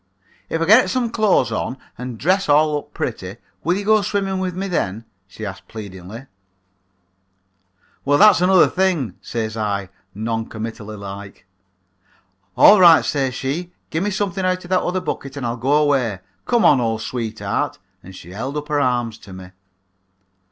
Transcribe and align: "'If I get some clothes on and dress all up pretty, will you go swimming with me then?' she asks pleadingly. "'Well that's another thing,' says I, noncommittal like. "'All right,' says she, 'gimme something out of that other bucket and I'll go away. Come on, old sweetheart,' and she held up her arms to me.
"'If 0.49 0.59
I 0.59 0.65
get 0.65 0.89
some 0.89 1.11
clothes 1.11 1.51
on 1.51 1.77
and 1.95 2.17
dress 2.17 2.49
all 2.49 2.75
up 2.79 2.91
pretty, 2.91 3.37
will 3.63 3.77
you 3.77 3.85
go 3.85 4.01
swimming 4.01 4.39
with 4.39 4.55
me 4.55 4.67
then?' 4.67 5.05
she 5.27 5.45
asks 5.45 5.63
pleadingly. 5.67 6.25
"'Well 8.03 8.17
that's 8.17 8.41
another 8.41 8.65
thing,' 8.67 9.13
says 9.21 9.55
I, 9.55 9.89
noncommittal 10.15 10.87
like. 10.97 11.45
"'All 12.57 12.79
right,' 12.79 13.05
says 13.05 13.35
she, 13.35 13.73
'gimme 13.91 14.09
something 14.09 14.43
out 14.43 14.63
of 14.63 14.71
that 14.71 14.81
other 14.81 15.01
bucket 15.01 15.37
and 15.37 15.45
I'll 15.45 15.55
go 15.55 15.73
away. 15.73 16.21
Come 16.47 16.65
on, 16.65 16.81
old 16.81 17.03
sweetheart,' 17.03 17.77
and 18.01 18.15
she 18.15 18.31
held 18.31 18.57
up 18.57 18.69
her 18.69 18.81
arms 18.81 19.19
to 19.19 19.33
me. 19.33 19.51